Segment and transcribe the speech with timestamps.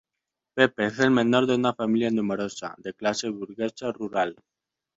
[0.55, 4.35] Pepe es el menor de una familia numerosa de clase burguesa rural.